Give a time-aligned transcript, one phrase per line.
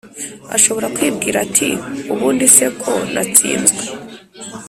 [0.55, 1.69] Ashobora kwibwira ati
[2.13, 3.83] ubundi se ko natsinzwe